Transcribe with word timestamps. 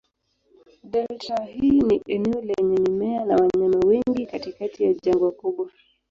Delta 0.83 1.43
hii 1.43 1.81
ni 1.81 2.01
eneo 2.07 2.41
lenye 2.41 2.77
mimea 2.79 3.25
na 3.25 3.35
wanyama 3.35 3.79
wengi 3.79 4.25
katikati 4.25 4.83
ya 4.83 4.93
jangwa 4.93 5.31
kubwa. 5.31 5.69